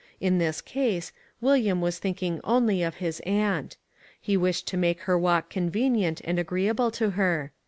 In 0.19 0.39
this 0.39 0.61
case, 0.61 1.11
William 1.41 1.79
was 1.79 1.99
thinking 1.99 2.41
only 2.43 2.81
of 2.81 2.95
his 2.95 3.19
aunt. 3.19 3.77
He 4.19 4.35
wished 4.35 4.65
to 4.69 4.75
make 4.77 5.01
her 5.01 5.15
walk 5.15 5.51
convenient 5.51 6.21
and 6.23 6.39
agreeable 6.39 6.89
to 6.93 7.11
her. 7.11 7.51